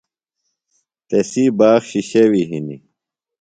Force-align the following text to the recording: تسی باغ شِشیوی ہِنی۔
تسی 1.07 1.43
باغ 1.57 1.81
شِشیوی 1.89 2.43
ہِنی۔ 2.49 2.77